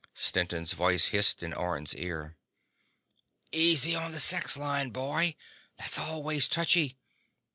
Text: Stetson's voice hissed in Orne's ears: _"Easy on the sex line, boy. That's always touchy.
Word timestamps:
Stetson's 0.15 0.73
voice 0.73 1.09
hissed 1.09 1.43
in 1.43 1.53
Orne's 1.53 1.93
ears: 1.95 2.31
_"Easy 3.53 3.93
on 3.93 4.13
the 4.13 4.19
sex 4.19 4.57
line, 4.57 4.89
boy. 4.89 5.35
That's 5.77 5.99
always 5.99 6.47
touchy. 6.49 6.97